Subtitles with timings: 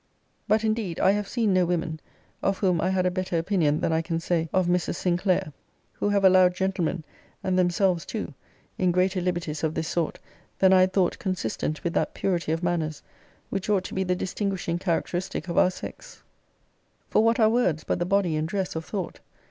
[0.47, 1.99] But, indeed, I have seen no women,
[2.41, 4.95] of whom I had a better opinion than I can say of Mrs.
[4.95, 5.53] Sinclair,
[5.91, 7.03] who have allowed gentlemen,
[7.43, 8.33] and themselves too,
[8.79, 10.17] in greater liberties of this sort
[10.57, 13.03] than I had thought consistent with that purity of manners
[13.51, 16.23] which ought to be the distinguishing characteristic of our sex:
[17.07, 19.19] For what are words, but the body and dress of thought?